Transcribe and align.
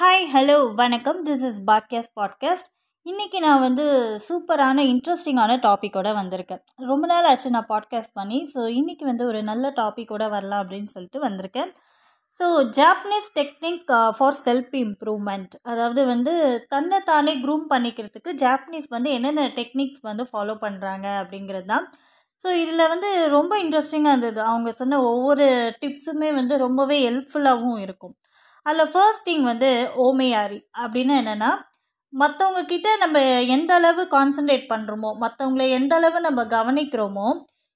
Hi 0.00 0.24
hello 0.32 0.56
வணக்கம். 0.80 1.20
This 1.26 1.44
is 1.48 1.56
podcast 1.68 2.12
podcast 2.18 2.68
இன்றைக்கி 3.06 3.38
நான் 3.44 3.62
வந்து 3.64 3.84
சூப்பரான 4.26 4.82
இன்ட்ரெஸ்டிங்கான 4.90 5.56
டாப்பிக்கோடு 5.64 6.10
வந்திருக்கேன். 6.18 6.60
ரொம்ப 6.90 7.06
நாள் 7.06 7.26
ஆச்சு 7.30 7.48
நான் 7.54 7.66
பாட்காஸ்ட் 7.70 8.12
பண்ணி 8.18 8.38
ஸோ 8.52 8.60
இன்றைக்கி 8.80 9.04
வந்து 9.04 9.24
ஒரு 9.30 9.40
நல்ல 9.48 9.72
டாப்பிக்கோடு 9.80 10.26
வரலாம் 10.34 10.62
அப்படின்னு 10.64 10.90
சொல்லிட்டு 10.92 11.20
வந்திருக்கேன். 11.26 11.72
So 12.40 12.46
Japanese 12.78 13.28
technique 13.38 13.90
for 14.18 14.38
self 14.44 14.76
improvement 14.82 15.56
அதாவது 15.62 16.04
வந்து 16.12 16.34
தன்னை 16.68 17.00
தானே 17.10 17.34
க்ரூம் 17.46 17.66
பண்ணிக்கிறதுக்கு 17.74 18.36
ஜாப்பனீஸ் 18.44 18.88
வந்து 18.96 19.10
என்னென்ன 19.18 19.48
டெக்னிக்ஸ் 19.58 20.06
வந்து 20.10 20.26
ஃபாலோ 20.30 20.56
பண்ணுறாங்க 20.66 21.08
அப்படிங்கிறது 21.22 21.68
தான். 21.74 21.88
ஸோ 22.44 22.50
இதில் 22.62 22.90
வந்து 22.94 23.10
ரொம்ப 23.36 23.52
இன்ட்ரெஸ்டிங்காக 23.64 24.14
இருந்தது. 24.14 24.42
அவங்க 24.52 24.70
சொன்ன 24.82 25.02
ஒவ்வொரு 25.10 25.48
டிப்ஸுமே 25.82 26.32
வந்து 26.40 26.56
ரொம்பவே 26.66 26.98
ஹெல்ப்ஃபுல்லாகவும் 27.08 27.84
இருக்கும். 27.88 28.16
அதில் 28.68 28.90
ஃபர்ஸ்ட் 28.92 29.26
திங் 29.28 29.44
வந்து 29.50 29.70
ஓமையாரி. 30.06 30.58
அப்படின்னு 30.82 31.14
என்னென்னா 31.22 31.50
மற்றவங்க 32.12 32.60
கிட்ட 32.72 32.88
நம்ம 33.02 33.18
எந்த 33.56 33.70
அளவு 33.78 34.02
கான்சன்ட்ரேட் 34.16 34.66
பண்ணுறோமோ 34.72 35.10
மற்றவங்கள 35.22 35.64
எந்த 35.78 35.92
அளவு 35.98 36.18
நம்ம 36.26 36.40
கவனிக்கிறோமோ 36.54 37.28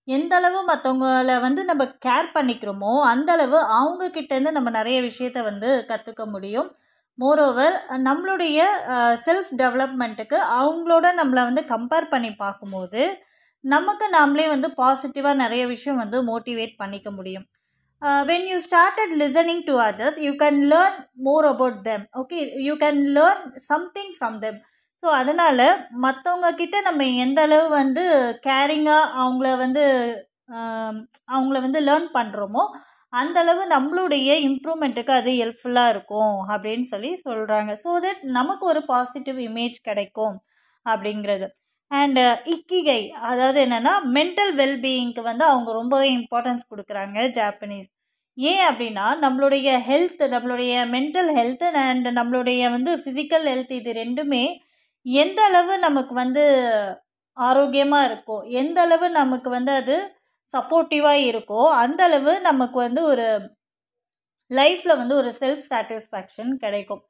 எந்த 0.09 0.33
அளவு 0.39 0.61
மற்றவங்கள 0.71 1.33
வந்து 1.47 1.63
நம்ம 1.71 1.83
கேர் 2.07 2.29
பண்ணிக்கிறோமோ 2.37 2.93
அந்த 3.11 3.29
அளவு 3.37 3.59
அவங்க 3.81 4.09
கிட்டேருந்து 4.17 4.57
நம்ம 4.57 4.71
நிறைய 4.79 4.99
விஷயத்த 5.09 5.43
வந்து 5.51 5.69
கற்றுக்க 5.91 6.23
முடியும். 6.35 6.69
மோரோவர் 7.19 7.75
நம்மளுடைய 8.09 8.59
செல்ஃப் 9.27 9.53
டெவலப்மெண்ட்டுக்கு 9.63 10.39
அவங்களோட 10.61 11.07
நம்மளை 11.21 11.43
வந்து 11.51 11.63
கம்பேர் 11.75 12.13
பண்ணி 12.15 12.31
பார்க்கும்போது 12.45 13.03
நமக்கு 13.65 14.07
நாமளே 14.17 14.47
வந்து 14.55 14.69
பாசிட்டிவாக 14.81 15.43
நிறைய 15.45 15.65
விஷயம் 15.75 16.01
வந்து 16.03 16.19
மோட்டிவேட் 16.31 16.75
பண்ணிக்க 16.83 17.09
முடியும். 17.19 17.47
Uh, 18.03 18.23
when 18.29 18.47
you 18.51 18.57
started 18.61 19.11
listening 19.21 19.61
to 19.67 19.75
others 19.85 20.17
you 20.25 20.31
can 20.41 20.57
learn 20.73 20.95
more 21.27 21.47
about 21.51 21.75
them 21.85 22.05
okay 22.21 22.39
you 22.65 22.73
can 22.81 22.99
learn 23.17 23.41
something 23.69 24.11
from 24.17 24.39
them 24.45 24.59
so 25.03 25.09
அதனால் 25.19 25.63
மற்றவங்க 26.05 26.49
கிட்ட 26.53 26.81
நம்ம 26.81 27.07
எந்த 27.25 27.41
அளவு 27.43 27.67
வந்து 27.77 28.05
கேரிங்காக 28.49 29.05
அவங்கள 29.21 29.53
வந்து 29.63 29.85
um, 30.57 30.97
அவங்கள 31.35 31.57
வந்து 31.67 31.83
லேர்ன் 31.89 32.11
பண்ணுறோமோ 32.19 32.65
அந்த 33.13 33.39
அளவு 33.45 33.63
நம்மளுடைய 33.75 34.31
இம்ப்ரூவ்மெண்ட்டுக்கு 34.49 35.15
அது 35.21 35.33
ஹெல்ப்ஃபுல்லாக 35.41 35.95
இருக்கும் 35.95 36.37
அப்படின்னு 36.53 36.89
சொல்லி 36.93 37.13
சொல்கிறாங்க 37.27 37.73
ஸோ 37.85 37.93
தட் 38.07 38.23
நமக்கு 38.39 38.67
ஒரு 38.73 38.83
பாசிட்டிவ் 38.93 39.41
இமேஜ் 39.49 39.79
கிடைக்கும் 39.91 40.37
அப்படிங்கிறது. 40.87 41.49
அண்டு 41.93 42.23
uh, 42.23 42.37
இக்கிகை 42.53 43.01
அதாவது 43.23 43.59
என்னென்னா 43.65 43.95
மென்டல் 44.15 44.53
வெல்பீயிங்க்கு 44.55 45.23
வந்து 45.23 45.45
அவங்க 45.45 45.71
ரொம்பவே 45.73 46.09
இம்பார்ட்டன்ஸ் 46.11 46.65
கொடுக்குறாங்க 46.71 47.19
ஜாப்பனீஸ் 47.37 47.89
ஏன் 48.39 48.63
அப்படின்னா 48.69 49.07
நம்மளுடைய 49.23 49.69
ஹெல்த் 49.89 50.23
நம்மளுடைய 50.35 50.75
மென்டல் 50.95 51.31
ஹெல்த் 51.39 51.65
அண்ட் 51.83 52.09
நம்மளுடைய 52.19 52.71
வந்து 52.71 52.93
ஃபிசிக்கல் 53.03 53.45
ஹெல்த் 53.49 53.73
இது 53.73 53.93
ரெண்டுமே 53.99 54.45
எந்த 55.07 55.39
அளவு 55.43 55.75
நமக்கு 55.79 56.15
வந்து 56.15 56.45
ஆரோக்கியமாக 57.37 58.09
இருக்கோ 58.11 58.39
எந்த 58.61 58.79
அளவு 58.81 59.07
நமக்கு 59.13 59.51
வந்து 59.51 59.73
அது 59.73 59.97
சப்போர்ட்டிவாக 60.55 61.27
இருக்கோ 61.29 61.61
அந்த 61.83 62.01
அளவு 62.05 62.33
நமக்கு 62.41 62.79
வந்து 62.79 63.03
ஒரு 63.05 63.27
லைஃப்பில் 64.51 65.01
வந்து 65.01 65.15
ஒரு 65.15 65.31
செல்ஃப் 65.41 65.67
சாட்டிஸ்ஃபேக்ஷன் 65.71 66.53
கிடைக்கும். 66.57 67.03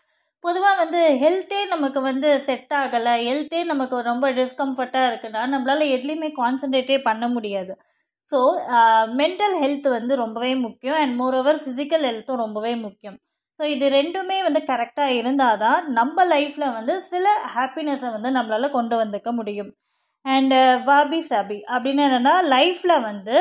பொதுவாக 0.44 0.76
வந்து 0.82 1.00
ஹெல்த்தே 1.22 1.60
நமக்கு 1.72 2.00
வந்து 2.10 2.28
செட் 2.46 2.72
ஆகலை. 2.80 3.12
ஹெல்த்தே 3.28 3.60
நமக்கு 3.72 3.96
ரொம்ப 4.10 4.26
டிஸ்கம்ஃபர்ட்டாக 4.38 5.08
இருக்குன்னா 5.10 5.42
நம்மளால் 5.54 5.92
எதுலேயுமே 5.96 6.30
கான்சன்ட்ரேட்டே 6.40 6.96
பண்ண 7.08 7.24
முடியாது. 7.36 7.74
ஸோ 8.32 8.38
மென்டல் 9.20 9.54
ஹெல்த் 9.62 9.88
வந்து 9.98 10.14
ரொம்பவே 10.22 10.52
முக்கியம். 10.66 10.98
அண்ட் 11.02 11.14
மோர் 11.20 11.36
ஓவர் 11.40 11.60
ஃபிசிக்கல் 11.64 12.04
ஹெல்த்தும் 12.08 12.42
ரொம்பவே 12.44 12.72
முக்கியம். 12.86 13.16
ஸோ 13.60 13.64
இது 13.74 13.86
ரெண்டுமே 13.98 14.38
வந்து 14.46 14.60
கரெக்டாக 14.70 15.16
இருந்தால் 15.20 15.60
தான் 15.64 15.80
நம்ம 15.98 16.24
லைஃப்பில் 16.34 16.74
வந்து 16.78 16.94
சில 17.12 17.26
ஹாப்பினஸை 17.56 18.10
வந்து 18.16 18.30
நம்மளால் 18.38 18.76
கொண்டு 18.78 18.96
வந்துக்க 19.02 19.30
முடியும். 19.40 19.70
அண்டு 20.24 20.58
வாபி 20.88 21.20
சாபி 21.30 21.58
அப்படின்னு 21.74 22.02
என்னென்னா 22.08 22.34
லைஃப்பில் 22.54 23.04
வந்து 23.10 23.36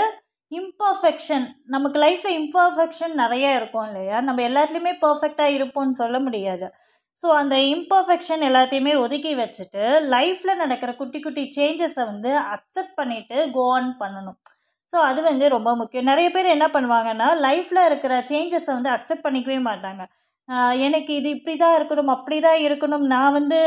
இம்பர்ஃபெக்ஷன் 0.52 1.46
நமக்கு 1.74 1.98
லைஃப்பில் 2.04 2.38
இம்பர்ஃபெக்ஷன் 2.42 3.14
நிறைய 3.24 3.46
இருக்கும் 3.60 3.86
இல்லையா? 3.90 4.18
நம்ம 4.28 4.44
எல்லாத்துலேயுமே 4.50 4.94
பர்ஃபெக்டாக 5.06 5.56
இருப்போம்னு 5.58 6.00
சொல்ல 6.02 6.18
முடியாது. 6.28 6.68
ஸோ 7.24 7.28
அந்த 7.42 7.56
இம்பர்ஃபெக்ஷன் 7.76 8.44
எல்லாத்தையுமே 8.50 8.94
ஒதுக்கி 9.04 9.32
வச்சுட்டு 9.42 9.84
லைஃப்பில் 10.16 10.62
நடக்கிற 10.64 10.92
குட்டி 11.02 11.20
குட்டி 11.26 11.44
சேஞ்சஸை 11.58 12.04
வந்து 12.12 12.32
அக்செப்ட் 12.56 12.98
பண்ணிவிட்டு 13.00 13.38
கோ 13.58 13.66
ஆன் 13.78 13.92
பண்ணணும். 14.02 14.38
ஸோ 14.94 14.98
அது 15.10 15.20
வந்து 15.30 15.46
ரொம்ப 15.56 15.72
முக்கியம். 15.82 16.10
நிறைய 16.12 16.30
பேர் 16.36 16.54
என்ன 16.56 16.68
பண்ணுவாங்கன்னா 16.76 17.28
லைஃப்பில் 17.48 17.88
இருக்கிற 17.90 18.14
சேஞ்சஸை 18.32 18.72
வந்து 18.78 18.92
அக்செப்ட் 18.96 19.26
பண்ணிக்கவே 19.28 19.60
மாட்டாங்க. 19.70 20.04
எனக்கு 20.88 21.12
இது 21.20 21.30
இப்படி 21.38 21.56
தான் 21.64 21.76
இருக்கணும் 21.80 22.14
அப்படி 22.16 22.38
தான் 22.48 22.62
இருக்கணும். 22.68 23.06
நான் 23.16 23.36
வந்து 23.40 23.60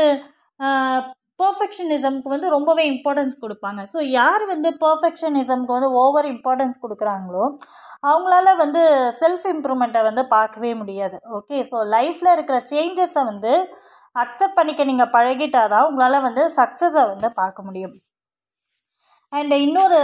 பர்ஃபெக்ஷனிசம்க்கு 1.39 2.33
வந்து 2.33 2.47
ரொம்பவே 2.55 2.83
இம்பார்ட்டன்ஸ் 2.93 3.35
கொடுப்பாங்க. 3.43 3.81
ஸோ 3.93 3.99
யார் 4.19 4.43
வந்து 4.53 4.69
பர்ஃபெக்ஷனிசம்க்கு 4.83 5.75
வந்து 5.77 5.89
ஓவர் 6.01 6.27
இம்பார்ட்டன்ஸ் 6.33 6.77
கொடுக்குறாங்களோ 6.83 7.45
அவங்களால 8.09 8.49
வந்து 8.63 8.81
செல்ஃப் 9.21 9.47
இம்ப்ரூவ்மெண்ட்டை 9.53 10.01
வந்து 10.09 10.23
பார்க்கவே 10.35 10.71
முடியாது. 10.81 11.17
ஓகே 11.39 11.57
ஸோ 11.71 11.77
லைஃப்பில் 11.95 12.35
இருக்கிற 12.35 12.57
சேஞ்சஸை 12.71 13.23
வந்து 13.31 13.53
அக்செப்ட் 14.23 14.57
பண்ணிக்க 14.59 14.81
நீங்கள் 14.91 15.13
பழகிட்டால் 15.15 15.71
தான் 15.73 15.87
உங்களால் 15.89 16.25
வந்து 16.27 16.43
சக்ஸஸை 16.59 17.03
வந்து 17.13 17.29
பார்க்க 17.41 17.67
முடியும். 17.67 17.95
அண்ட் 19.33 19.55
இன்னொரு 19.65 19.99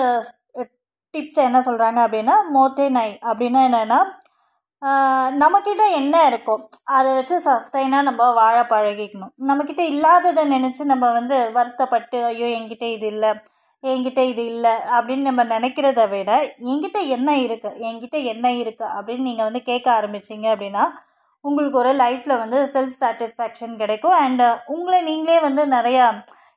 டிப்ஸ் 1.14 1.40
என்ன 1.48 1.60
சொல்கிறாங்க 1.68 2.00
அப்படின்னா 2.06 2.36
மோட்டே 2.56 2.86
நை 2.98 3.10
அப்படின்னா 3.30 3.62
என்னென்னா 3.70 4.00
நம்மக்கிட்ட 5.42 5.84
என்ன 6.00 6.16
இருக்கோ 6.30 6.56
அதை 6.98 7.10
வச்சு 7.18 7.36
சஸ்டைனாக 7.48 8.08
நம்ம 8.08 8.30
வாழ 8.40 8.58
பழகிக்கணும். 8.72 9.34
நம்மக்கிட்ட 9.50 9.84
இல்லாததை 9.94 10.44
நினச்சி 10.56 10.84
நம்ம 10.94 11.06
வந்து 11.18 11.38
வருத்தப்பட்டு 11.58 12.20
ஐயோ 12.30 12.48
என்கிட்ட 12.58 12.86
இது 12.96 13.08
இல்லை 13.14 13.32
என்கிட்ட 13.84 14.22
இது 14.32 14.44
இல்லை 14.54 14.74
அப்படின்னு 14.96 15.28
நம்ம 15.30 15.44
நினைக்கிறத 15.54 16.02
விட 16.14 16.32
என்கிட்ட 16.72 17.00
என்ன 17.16 17.30
இருக்குது 17.46 17.80
என்கிட்ட 17.90 18.18
என்ன 18.34 18.48
இருக்குது 18.62 18.92
அப்படின்னு 18.98 19.28
நீங்கள் 19.30 19.48
வந்து 19.50 19.62
கேட்க 19.70 19.88
ஆரம்பிச்சிங்க 19.98 20.48
அப்படின்னா 20.54 20.84
உங்களுக்கு 21.46 21.78
ஒரு 21.84 21.92
லைஃப்பில் 22.04 22.42
வந்து 22.44 22.58
செல்ஃப் 22.74 23.00
சாட்டிஸ்ஃபேக்ஷன் 23.04 23.76
கிடைக்கும். 23.82 24.18
அண்டு 24.24 24.48
உங்களை 24.74 25.00
நீங்களே 25.10 25.40
வந்து 25.48 25.64
நிறையா 25.78 26.08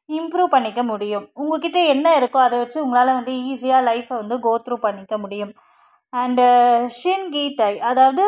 இம்ப்ரூவ் 0.08 0.54
பண்ணிக்க 0.54 0.80
முடியும். 0.92 1.24
உங்ககிட்ட 1.42 1.78
என்ன 1.92 2.06
இருக்கோ 2.20 2.40
அதை 2.46 2.56
வச்சு 2.62 2.78
உங்களால் 2.84 3.16
வந்து 3.18 3.34
ஈஸியாக 3.50 3.86
லைஃப்பை 3.90 4.16
வந்து 4.22 4.36
கோ 4.46 4.52
த்ரூ 4.66 4.76
பண்ணிக்க 4.86 5.16
முடியும். 5.22 5.54
அண்டு 6.14 6.48
ஷின் 6.96 7.28
கீதை 7.32 7.70
அதாவது 7.90 8.24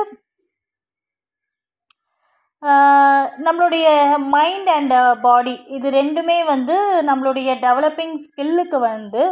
uh, 2.63 3.23
நம்மளுடைய 3.47 3.87
மைண்ட் 4.35 4.71
அண்ட் 4.77 4.95
பாடி 5.25 5.55
இது 5.77 5.89
ரெண்டுமே 5.99 6.39
வந்து 6.53 6.77
நம்மளுடைய 7.09 7.51
டெவலப்பிங் 7.67 8.17
ஸ்கில்லுக்கு 8.25 8.79
வந்து 8.85 9.23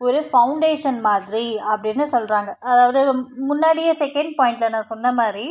ஒரு 0.00 0.20
ஃபவுண்டேஷன் 0.30 0.98
மாதிரி 1.08 1.46
அப்படின்னு 1.72 2.04
சொல்கிறாங்க 2.14 2.50
அதாவது 2.70 3.00
முன்னாடியே 3.50 3.92
செகண்ட் 4.02 4.32
பாயிண்டில் 4.38 4.74
நான் 4.74 4.90
சொன்ன 4.92 5.12
மாதிரி 5.20 5.46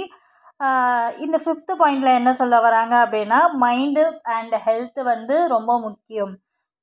uh, 0.60 1.08
இந்த 1.26 1.38
ஃபிஃப்த்து 1.44 1.76
பாயிண்டில் 1.82 2.18
என்ன 2.20 2.34
சொல்ல 2.42 2.56
வராங்க 2.68 2.96
அப்படின்னா 3.06 3.40
மைண்டு 3.66 4.06
அண்ட் 4.38 4.56
ஹெல்த்து 4.68 5.04
வந்து 5.14 5.38
ரொம்ப 5.56 5.72
முக்கியம். 5.88 6.34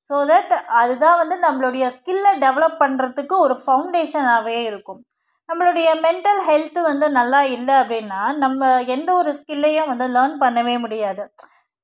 ஸோ 0.09 0.17
தட் 0.31 0.53
அதுதான் 0.81 1.19
வந்து 1.21 1.37
நம்மளுடைய 1.45 1.85
ஸ்கில்லை 1.97 2.33
டெவலப் 2.45 2.81
பண்ணுறதுக்கு 2.83 3.37
ஒரு 3.45 3.57
ஃபவுண்டேஷனாகவே 3.63 4.57
இருக்கும். 4.71 5.01
நம்மளுடைய 5.49 5.89
மென்டல் 6.05 6.39
ஹெல்த்து 6.47 6.79
வந்து 6.89 7.05
நல்லா 7.19 7.41
இல்லை 7.57 7.75
அப்படின்னா 7.81 8.21
நம்ம 8.43 8.61
எந்த 8.95 9.09
ஒரு 9.19 9.31
ஸ்கில்லையும் 9.39 9.91
வந்து 9.91 10.05
லேர்ன் 10.15 10.35
பண்ணவே 10.43 10.75
முடியாது. 10.85 11.23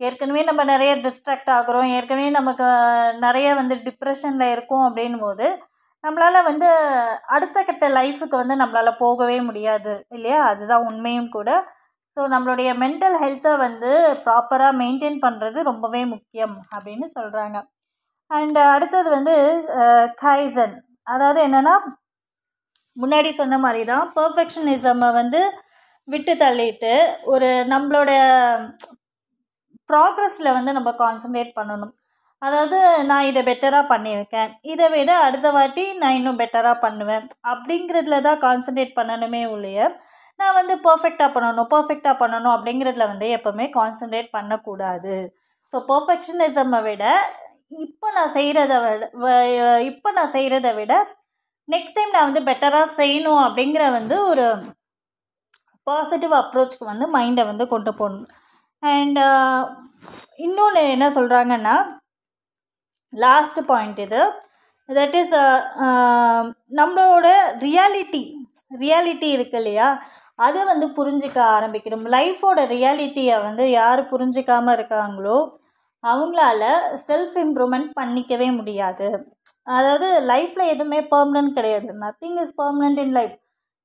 ஏற்கனவே 0.01 0.41
நம்ம 0.49 0.61
நிறைய 0.71 0.91
டிஸ்ட்ராக்ட் 1.05 1.51
ஆகிறோம். 1.57 1.89
ஏற்கனவே 1.97 2.29
நமக்கு 2.39 2.65
நிறைய 3.25 3.47
வந்து 3.61 3.75
டிப்ரெஷனில் 3.87 4.51
இருக்கும் 4.55 4.83
அப்படின் 4.87 5.17
போது 5.25 5.47
நம்மளால் 6.03 6.47
வந்து 6.49 6.69
அடுத்த 7.35 7.57
கட்ட 7.63 7.85
லைஃபுக்கு 7.99 8.35
வந்து 8.41 8.55
நம்மளால் 8.61 8.99
போகவே 9.03 9.37
முடியாது 9.49 9.93
இல்லையா? 10.15 10.39
அதுதான் 10.51 10.87
உண்மையும் 10.89 11.29
கூட. 11.37 11.49
ஸோ 12.17 12.21
நம்மளுடைய 12.33 12.69
மென்டல் 12.83 13.15
ஹெல்த்தை 13.23 13.53
வந்து 13.65 13.91
ப்ராப்பராக 14.25 14.77
மெயின்டைன் 14.81 15.17
பண்ணுறது 15.25 15.59
ரொம்பவே 15.69 16.01
முக்கியம் 16.13 16.55
அப்படின்னு 16.75 17.07
சொல்கிறாங்க 17.17 17.57
அண்ட் 18.31 18.59
அடுத்தது 18.75 19.09
வந்து 19.17 19.33
கைசன் 20.23 20.75
அதாவது 21.13 21.39
என்னென்னா 21.47 21.73
முன்னாடி 23.01 23.29
சொன்ன 23.41 23.57
மாதிரி 23.65 23.81
தான் 23.91 24.05
பர்ஃபெக்ஷனிசமை 24.17 25.09
வந்து 25.19 25.41
விட்டு 26.07 26.33
தள்ளிட்டு 26.43 26.93
ஒரு 27.33 27.49
நம்மளோட 27.73 28.11
ப்ராக்ரஸில் 29.89 30.55
வந்து 30.57 30.71
நம்ம 30.77 30.91
கான்சன்ட்ரேட் 31.03 31.51
பண்ணணும். 31.59 31.93
அதாவது 32.41 32.77
நான் 33.09 33.27
இதை 33.29 33.41
பெட்டராக 33.49 33.85
பண்ணியிருக்கேன். 33.91 34.49
இதை 34.71 34.87
விட 34.93 35.11
அடுத்த 35.25 35.47
வாட்டி 35.57 35.83
நான் 36.01 36.17
இன்னும் 36.19 36.39
பெட்டராக 36.41 36.77
பண்ணுவேன். 36.85 37.25
அப்படிங்கிறதுல 37.51 38.19
தான் 38.27 38.41
கான்சன்ட்ரேட் 38.45 38.97
பண்ணணுமே 38.99 39.41
ஒழிய 39.53 39.87
நான் 40.39 40.57
வந்து 40.59 40.75
பர்ஃபெக்டாக 40.87 41.29
பண்ணணும் 41.35 41.69
பர்ஃபெக்டாக 41.75 42.15
பண்ணணும் 42.21 42.53
அப்படிங்கிறதுல 42.55 43.07
வந்து 43.13 43.27
எப்போவுமே 43.37 43.65
கான்சன்ட்ரேட் 43.79 44.29
பண்ணக்கூடாது. 44.37 45.15
ஸோ 45.73 45.79
பர்ஃபெக்ஷனிசம்மை 45.91 46.81
விட 46.89 47.03
இப்போ 47.85 48.07
நான் 48.17 48.33
செய்கிறத 48.37 48.73
விட 48.85 49.05
இப்போ 49.91 50.09
நான் 50.17 50.33
செய்கிறத 50.37 50.71
விட 50.79 50.93
நெக்ஸ்ட் 51.67 51.97
டைம் 51.97 52.13
நான் 52.15 52.29
வந்து 52.29 52.41
பெட்டராக 52.49 52.87
செய்யணும் 52.99 53.41
அப்படிங்கிற 53.45 53.83
வந்து 53.97 54.15
ஒரு 54.31 54.45
பாசிட்டிவ் 55.87 56.33
அப்ரோச்சுக்கு 56.39 56.85
வந்து 56.91 57.05
மைண்டை 57.17 57.43
வந்து 57.51 57.65
கொண்டு 57.73 57.91
போகணும். 57.93 58.27
அண்ட் 58.83 59.17
uh, 59.17 59.61
இன்னொன்று 60.45 60.81
என்ன 60.95 61.05
சொல்கிறாங்கன்னா 61.09 61.75
லாஸ்ட் 63.13 63.59
பாயிண்ட் 63.65 63.99
இது. 64.05 64.21
தட் 64.89 65.15
இஸ் 65.21 65.35
uh, 65.41 65.59
uh, 65.85 66.41
நம்மளோட 66.79 67.27
ரியாலிட்டி 67.65 68.23
ரியாலிட்டி 68.83 69.29
இருக்கு 69.37 69.57
இல்லையா? 69.61 69.89
அதை 70.39 70.61
வந்து 70.71 70.87
புரிஞ்சிக்க 70.99 71.39
ஆரம்பிக்கணும். 71.55 72.05
லைஃபோட 72.15 72.59
ரியாலிட்டியை 72.75 73.35
வந்து 73.47 73.65
யார் 73.71 74.01
புரிஞ்சிக்காமல் 74.13 74.75
இருக்காங்களோ 74.77 75.37
அவங்களால 76.03 76.63
செல்ஃப் 77.07 77.35
இம்ப்ரூவ்மெண்ட் 77.45 77.91
பண்ணிக்கவே 77.99 78.49
முடியாது. 78.59 79.07
அதாவது 79.67 80.07
லைஃப்பில் 80.31 80.71
எதுவுமே 80.73 80.99
பர்மனன்ட் 81.13 81.55
கிடையாது. 81.57 81.89
Nothing 82.03 82.39
is 82.43 82.55
permanent 82.61 83.01
in 83.03 83.15
life 83.19 83.35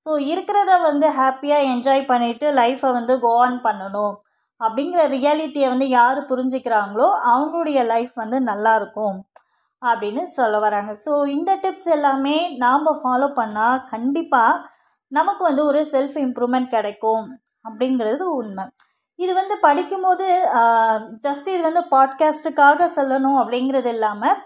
so 0.06 0.12
இருக்கிறத 0.32 0.72
வந்து 0.88 1.06
ஹாப்பியாக 1.18 1.68
என்ஜாய் 1.72 2.02
பண்ணிவிட்டு 2.10 2.46
லைஃப்பை 2.60 2.90
வந்து 2.98 3.14
கோ 3.24 3.32
ஆன் 3.46 3.58
பண்ணணும். 3.66 4.14
அப்படிங்கிற 4.60 5.02
ரியாலிட்டியை 5.16 5.68
வந்து 5.72 5.86
யார் 5.98 6.18
புரிஞ்சுக்கிறாங்களோ 6.30 7.08
அவங்களுடைய 7.32 7.80
லைஃப் 7.92 8.14
வந்து 8.22 8.38
நல்லாயிருக்கும் 8.50 9.18
அப்படின்னு 9.82 10.22
சொல்ல 10.38 10.56
வராங்க. 10.66 10.92
ஸோ 11.04 11.12
இந்த 11.36 11.50
டிப்ஸ் 11.64 11.90
எல்லாமே 11.96 12.36
நாம் 12.64 12.88
ஃபாலோ 13.02 13.28
பண்ணால் 13.40 13.82
கண்டிப்பாக 13.92 14.62
நமக்கு 15.12 15.42
வந்து 15.48 15.62
ஒரு 15.70 15.80
செல்ஃப் 15.94 16.16
இம்ப்ரூவ்மெண்ட் 16.24 16.74
கிடைக்கும் 16.76 17.26
அப்படிங்கிறது 17.68 18.24
உண்மை. 18.40 18.64
இது 19.18 19.32
வந்து 19.40 19.54
படிக்கும்போது 19.66 20.26
ஜஸ்ட் 21.26 21.48
இது 21.54 21.62
வந்து 21.68 21.82
பாட்காஸ்ட்டுக்காக 21.94 22.88
சொல்லணும் 22.98 23.38
அப்படிங்கிறது 23.42 23.90
இல்லாமல் 23.96 24.38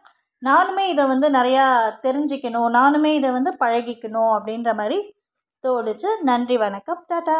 நானுமே 0.45 0.89
இதை 0.89 1.05
வந்து 1.07 1.31
நிறையா 1.31 1.67
தெரிஞ்சுக்கணும். 2.03 2.69
நானுமே 2.79 3.15
இதை 3.15 3.31
வந்து 3.31 3.51
பழகிக்கணும் 3.61 4.31
அப்படின்ற 4.39 4.75
மாதிரி 4.75 5.15
தோணுச்சு. 5.63 6.07
நன்றி 6.23 6.57
வணக்கம். 6.57 7.05
டாட்டா 7.13 7.37